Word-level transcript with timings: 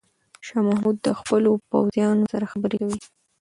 شاه 0.45 0.63
محمود 0.67 0.97
د 1.05 1.07
خپلو 1.19 1.51
پوځیانو 1.69 2.29
سره 2.33 2.45
خبرې 2.51 2.75
کوي. 2.81 2.99